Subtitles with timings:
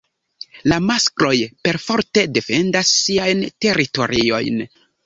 [0.71, 1.35] La maskloj
[1.67, 4.65] perforte defendas siajn teritoriojn.